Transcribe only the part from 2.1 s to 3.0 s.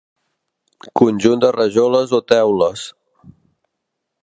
o teules.